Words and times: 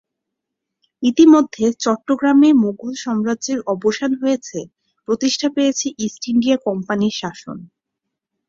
ইতোমধ্যে 1.03 1.65
চট্টগ্রামে 1.83 2.49
মোগল 2.63 2.91
শাসনের 3.03 3.59
অবসান 3.73 4.11
হয়েছে, 4.21 4.59
প্রতিষ্ঠা 5.07 5.47
পেয়েছে 5.55 5.87
ইস্ট 6.05 6.21
ইন্ডিয়া 6.31 6.57
কোম্পানির 6.67 7.15
শাসন। 7.21 7.57